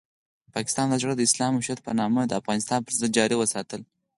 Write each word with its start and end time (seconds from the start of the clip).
پاکستان 0.55 0.85
دا 0.89 0.95
جګړه 1.01 1.15
د 1.17 1.21
اسلام 1.27 1.51
او 1.55 1.63
شریعت 1.65 1.81
په 1.85 1.91
نامه 1.99 2.21
د 2.27 2.33
افغانستان 2.41 2.79
پرضد 2.85 3.09
جاري 3.17 3.35
وساتله. 3.37 3.85